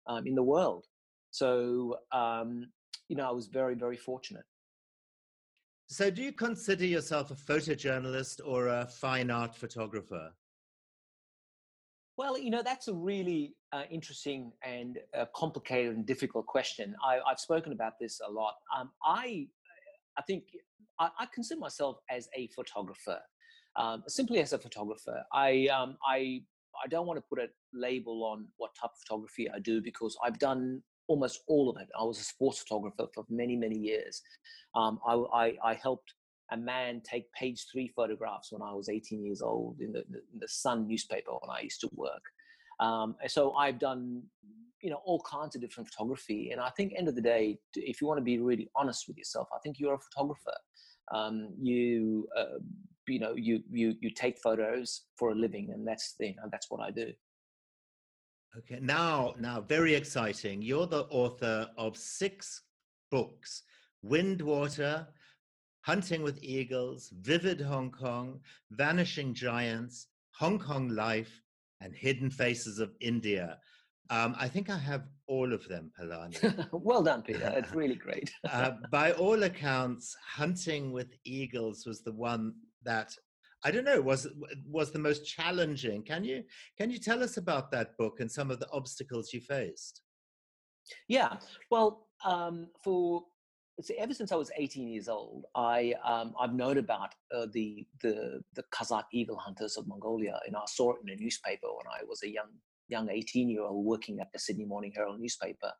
[0.05, 0.85] um, in the world.
[1.31, 2.67] So, um,
[3.07, 4.43] you know, I was very, very fortunate.
[5.87, 10.33] So, do you consider yourself a photojournalist or a fine art photographer?
[12.19, 16.93] Well, you know, that's a really uh, interesting and uh, complicated and difficult question.
[17.01, 18.55] I, have spoken about this a lot.
[18.77, 19.47] Um, I,
[20.17, 20.43] I think
[20.99, 23.19] I, I, consider myself as a photographer,
[23.77, 25.23] um, simply as a photographer.
[25.31, 26.41] I, um, I,
[26.83, 30.17] I don't want to put a label on what type of photography I do because
[30.21, 31.87] I've done almost all of it.
[31.97, 34.21] I was a sports photographer for many, many years.
[34.75, 36.15] Um, I, I, I, helped
[36.51, 40.39] a man take page three photographs when I was 18 years old in the, in
[40.39, 42.23] the Sun newspaper when I used to work.
[42.79, 44.23] Um, so I've done,
[44.81, 46.51] you know, all kinds of different photography.
[46.51, 49.17] And I think, end of the day, if you want to be really honest with
[49.17, 50.55] yourself, I think you're a photographer.
[51.13, 52.59] Um, you, uh,
[53.07, 56.49] you know, you you you take photos for a living, and that's the, you know,
[56.51, 57.11] that's what I do.
[58.57, 60.61] Okay, now, now, very exciting.
[60.61, 62.63] You're the author of six
[63.11, 63.63] books
[64.01, 65.07] Wind, Water,
[65.89, 71.41] Hunting with Eagles, Vivid Hong Kong, Vanishing Giants, Hong Kong Life,
[71.81, 73.57] and Hidden Faces of India.
[74.11, 76.67] Um, I think I have all of them, Palani.
[76.71, 77.51] well done, Peter.
[77.57, 78.31] It's really great.
[78.47, 83.11] uh, by all accounts, Hunting with Eagles was the one that
[83.65, 84.27] I don't know was
[84.67, 86.03] was the most challenging.
[86.03, 86.43] Can you
[86.77, 90.03] can you tell us about that book and some of the obstacles you faced?
[91.07, 91.37] Yeah,
[91.71, 93.23] well, um, for
[93.97, 98.41] ever since I was 18 years old, I um, I've known about uh, the the
[98.55, 102.03] the Kazakh eagle hunters of Mongolia, and I saw it in a newspaper when I
[102.07, 102.49] was a young
[102.89, 105.71] young 18 year old working at the Sydney Morning Herald newspaper.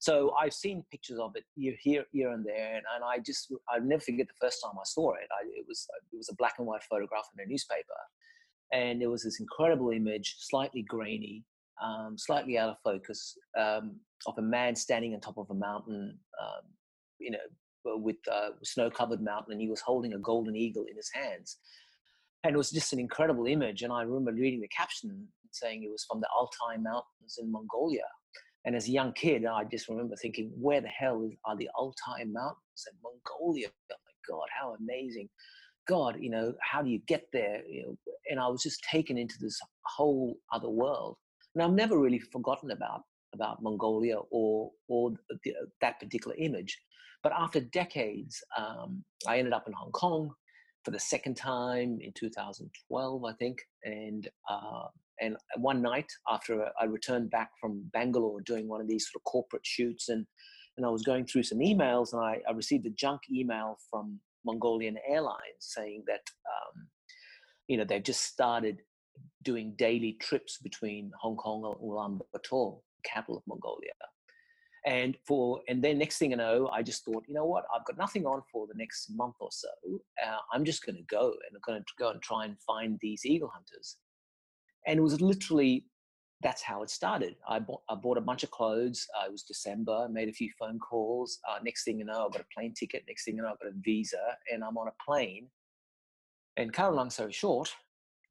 [0.00, 3.82] So I've seen pictures of it here, here, and there, and, and I just I'll
[3.82, 5.28] never forget the first time I saw it.
[5.32, 7.98] I, it was it was a black and white photograph in a newspaper,
[8.72, 11.44] and there was this incredible image, slightly grainy,
[11.82, 13.96] um, slightly out of focus, um,
[14.26, 16.62] of a man standing on top of a mountain, um,
[17.18, 17.38] you know,
[17.84, 21.58] with uh, snow-covered mountain, and he was holding a golden eagle in his hands,
[22.44, 23.82] and it was just an incredible image.
[23.82, 28.04] And I remember reading the caption saying it was from the Altai Mountains in Mongolia
[28.64, 32.24] And as a young kid, I just remember thinking, where the hell are the Altai
[32.24, 33.68] Mountains in Mongolia?
[33.90, 35.28] Oh my God, how amazing.
[35.86, 37.62] God, you know, how do you get there?
[37.66, 37.98] You know,
[38.30, 41.16] and I was just taken into this whole other world.
[41.54, 43.02] And I've never really forgotten about
[43.34, 45.12] about Mongolia or or
[45.44, 46.78] the, that particular image.
[47.22, 50.30] But after decades, um, I ended up in Hong Kong
[50.84, 53.58] for the second time in 2012, I think.
[53.84, 54.86] And uh,
[55.20, 59.24] and one night after I returned back from Bangalore doing one of these sort of
[59.24, 60.26] corporate shoots, and
[60.76, 64.20] and I was going through some emails, and I, I received a junk email from
[64.44, 66.86] Mongolian Airlines saying that um,
[67.66, 68.80] you know they've just started
[69.42, 73.92] doing daily trips between Hong Kong and Ulaanbaatar, capital of Mongolia.
[74.88, 77.84] And for and then next thing I know, I just thought, you know what, I've
[77.84, 79.68] got nothing on for the next month or so.
[80.24, 82.98] Uh, I'm just going to go and I'm going to go and try and find
[83.02, 83.98] these eagle hunters.
[84.86, 85.84] And it was literally
[86.40, 87.34] that's how it started.
[87.46, 89.06] I bought, I bought a bunch of clothes.
[89.14, 90.08] Uh, it was December.
[90.08, 91.38] Made a few phone calls.
[91.46, 93.04] Uh, next thing you know, I got a plane ticket.
[93.06, 95.48] Next thing you know, I got a visa, and I'm on a plane.
[96.56, 97.74] And cut a long story short,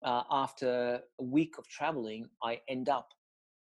[0.04, 3.10] uh, after a week of traveling, I end up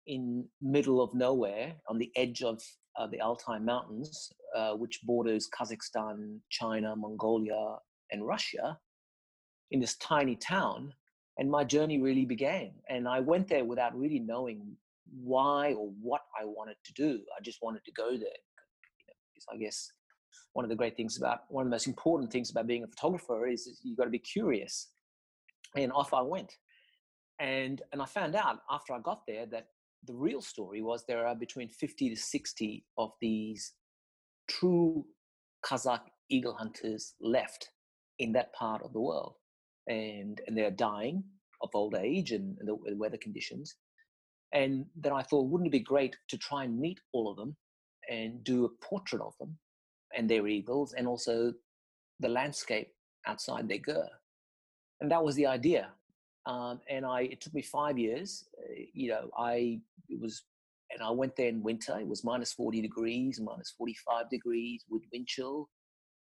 [0.07, 2.61] in middle of nowhere on the edge of
[2.97, 7.77] uh, the Altai Mountains, uh, which borders Kazakhstan, China, Mongolia,
[8.11, 8.77] and Russia,
[9.71, 10.93] in this tiny town.
[11.37, 12.71] And my journey really began.
[12.89, 14.75] And I went there without really knowing
[15.23, 17.21] why or what I wanted to do.
[17.37, 18.41] I just wanted to go there.
[19.33, 19.89] Because I guess
[20.53, 22.87] one of the great things about one of the most important things about being a
[22.87, 24.89] photographer is you've got to be curious.
[25.75, 26.53] And off I went.
[27.39, 29.67] And and I found out after I got there that
[30.07, 33.73] the real story was there are between 50 to 60 of these
[34.49, 35.05] true
[35.65, 37.69] Kazakh eagle hunters left
[38.19, 39.35] in that part of the world.
[39.87, 41.23] And, and they're dying
[41.61, 43.75] of old age and, the weather conditions.
[44.53, 47.55] And then I thought, wouldn't it be great to try and meet all of them
[48.09, 49.57] and do a portrait of them
[50.15, 51.53] and their eagles and also
[52.19, 52.89] the landscape
[53.27, 54.07] outside their ger?
[54.99, 55.91] And that was the idea.
[56.45, 58.45] Um, and I, it took me five years.
[58.57, 59.79] Uh, you know, I
[60.09, 60.43] it was,
[60.91, 61.97] and I went there in winter.
[61.99, 65.69] It was minus 40 degrees, minus 45 degrees with wind chill.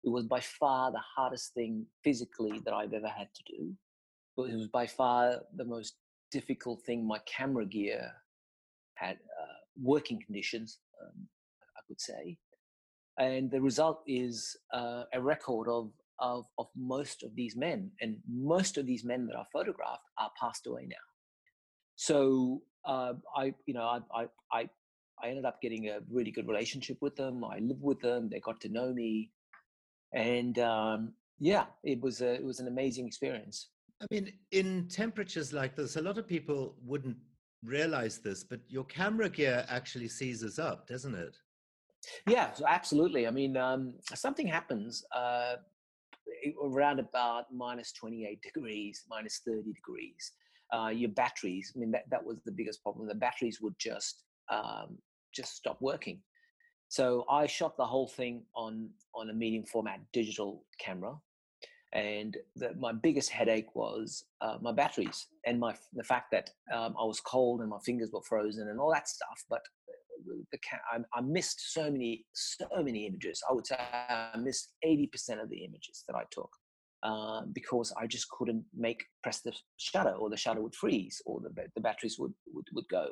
[0.04, 3.74] It was by far the hardest thing physically that I've ever had to do.
[4.36, 5.94] But it was by far the most
[6.30, 8.12] difficult thing my camera gear
[8.94, 11.28] had uh, working conditions, um,
[11.76, 12.36] I would say.
[13.18, 15.90] And the result is uh, a record of
[16.20, 17.90] of, of most of these men.
[18.00, 20.96] And most of these men that are photographed are passed away now.
[21.96, 24.68] So uh, I, you know, I, I, I,
[25.22, 27.44] I ended up getting a really good relationship with them.
[27.44, 28.28] I lived with them.
[28.30, 29.32] They got to know me,
[30.14, 33.70] and um, yeah, it was a, it was an amazing experience.
[34.00, 37.16] I mean, in temperatures like this, a lot of people wouldn't
[37.64, 41.36] realize this, but your camera gear actually seizes up, doesn't it?
[42.28, 43.26] Yeah, so absolutely.
[43.26, 45.04] I mean, um, something happens.
[45.14, 45.56] Uh,
[46.62, 50.32] around about minus 28 degrees, minus 30 degrees.
[50.72, 53.08] Uh, your batteries, I mean, that, that was the biggest problem.
[53.08, 54.98] The batteries would just um,
[55.34, 56.20] just stop working.
[56.88, 61.14] So I shot the whole thing on on a medium format digital camera,
[61.92, 66.94] and the, my biggest headache was uh, my batteries and my the fact that um,
[66.98, 69.44] I was cold and my fingers were frozen and all that stuff.
[69.50, 69.60] But
[70.52, 70.58] the
[70.92, 73.42] I, I, missed so many so many images.
[73.48, 76.50] I would say I missed eighty percent of the images that I took
[77.02, 81.40] uh, because I just couldn't make press the shutter, or the shutter would freeze, or
[81.40, 83.08] the the batteries would would, would go.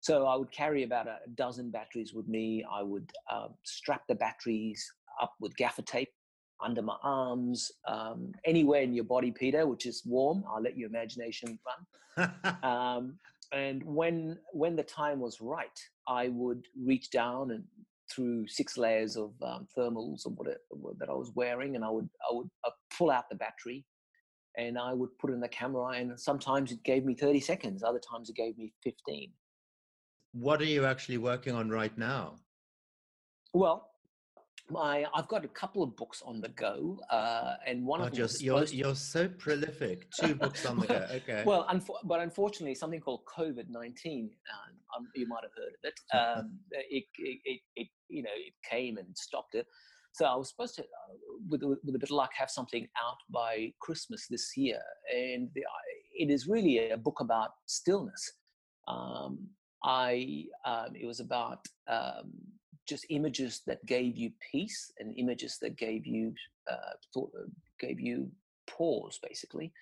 [0.00, 2.64] So I would carry about a dozen batteries with me.
[2.70, 4.86] I would uh, strap the batteries
[5.20, 6.10] up with gaffer tape
[6.60, 10.44] under my arms, um, anywhere in your body, Peter, which is warm.
[10.48, 12.32] I'll let your imagination run.
[12.62, 13.18] um,
[13.52, 17.64] and when when the time was right, I would reach down and
[18.10, 20.58] through six layers of um, thermals or whatever
[20.98, 23.84] that I was wearing, and I would I would uh, pull out the battery,
[24.56, 28.00] and I would put in the camera, and sometimes it gave me 30 seconds, other
[28.00, 29.30] times it gave me 15.
[30.32, 32.34] What are you actually working on right now?
[33.54, 33.88] Well,
[34.70, 38.10] my I've got a couple of books on the go, uh, and one oh, of
[38.10, 38.16] them.
[38.16, 40.10] Just, you're you're so prolific.
[40.20, 41.06] Two books on the go.
[41.18, 41.42] Okay.
[41.44, 44.30] Well, unfo- but unfortunately, something called COVID nineteen.
[44.52, 46.00] Um, um, you might have heard of it.
[46.16, 49.66] Um, it, it, it, it, you know, it came and stopped it.
[50.12, 51.14] So I was supposed to, uh,
[51.48, 54.80] with, with a bit of luck, have something out by Christmas this year,
[55.14, 55.62] and the,
[56.14, 58.32] it is really a book about stillness.
[58.88, 59.48] Um,
[59.84, 62.32] I um, it was about um,
[62.88, 66.32] just images that gave you peace and images that gave you
[66.70, 67.46] uh, thought, uh,
[67.78, 68.30] gave you
[68.68, 69.72] pause basically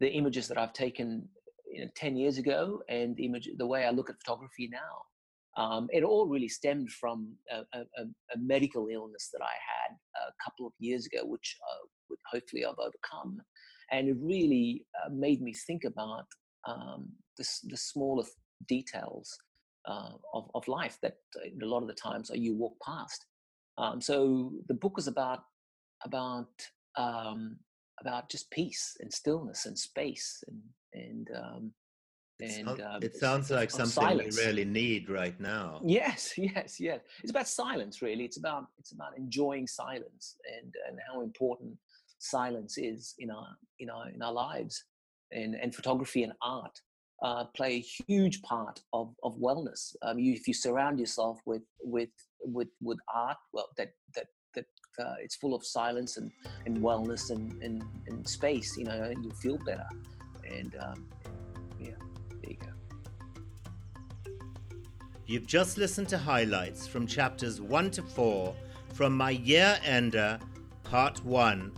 [0.00, 1.28] the images that i've taken
[1.70, 5.02] you know, 10 years ago and the image the way i look at photography now
[5.56, 10.32] Um, it all really stemmed from a, a, a, medical illness that I had a
[10.42, 13.38] couple of years ago, which uh, hopefully I've overcome.
[13.90, 16.24] And it really uh, made me think about
[16.66, 18.24] um, the, the smaller
[18.66, 19.36] details
[19.86, 23.26] uh, of, of life that uh, a lot of the times you walk past.
[23.78, 25.40] Um, so the book is about
[26.04, 26.50] about
[26.96, 27.56] um,
[28.00, 30.60] about just peace and stillness and space and
[30.94, 31.72] and um,
[32.40, 34.36] and um, it sounds like something silence.
[34.36, 35.80] we really need right now.
[35.84, 37.00] Yes, yes, yes.
[37.22, 38.24] It's about silence, really.
[38.24, 41.76] It's about it's about enjoying silence and and how important
[42.18, 44.84] silence is in our in our in our lives.
[45.30, 46.78] And and photography and art
[47.22, 49.94] uh, play a huge part of of wellness.
[50.02, 52.10] Um, you, if you surround yourself with with
[52.40, 54.66] with with art, well, that that that
[54.98, 56.30] uh, it's full of silence and,
[56.66, 59.86] and wellness and, and, and space, you know, you feel better.
[60.48, 61.08] And um,
[61.80, 61.90] yeah,
[62.42, 64.32] there you go.
[65.26, 68.54] You've just listened to highlights from chapters 1 to 4
[68.92, 70.38] from my Year Ender,
[70.84, 71.72] Part 1.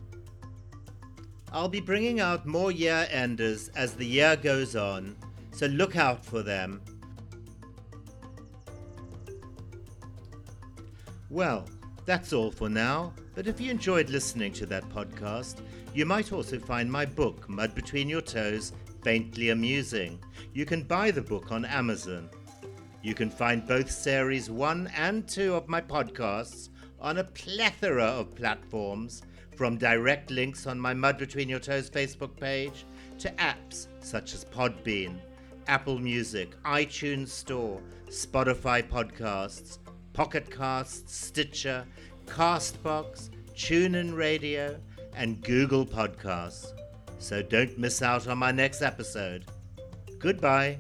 [1.53, 5.15] I'll be bringing out more Year Enders as the year goes on,
[5.55, 6.81] so look out for them.
[11.31, 11.65] Well,
[12.05, 15.63] that's all for now, but if you enjoyed listening to that podcast,
[15.95, 20.19] you might also find my book, Mud Between Your Toes, faintly amusing.
[20.53, 22.29] You can buy the book on Amazon.
[23.03, 26.69] You can find both series 1 and 2 of my podcasts
[27.01, 29.23] on a plethora of platforms,
[29.57, 32.87] from direct links on my Mud Between Your Toes Facebook page
[33.19, 35.19] to apps such as Podbean,
[35.67, 39.79] Apple Music, iTunes Store, Spotify Podcasts,
[40.13, 41.85] Pocket Casts, Stitcher,
[42.27, 44.79] Castbox, TuneIn Radio,
[45.15, 46.73] and Google Podcasts.
[47.19, 49.45] So don't miss out on my next episode.
[50.19, 50.79] Goodbye.